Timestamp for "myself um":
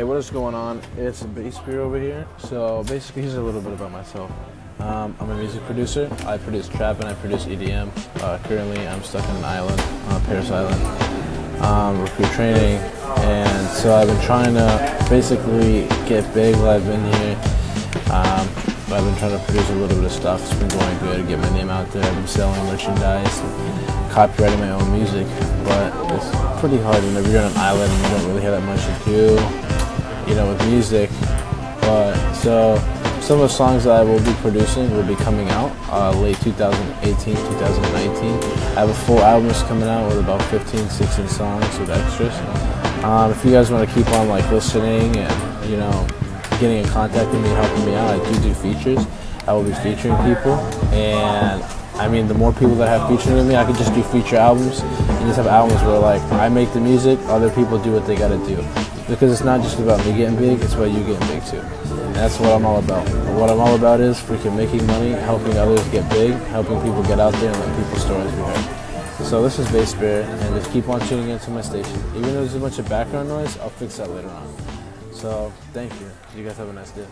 3.92-5.14